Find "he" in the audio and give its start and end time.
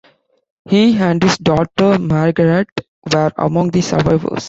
0.67-0.97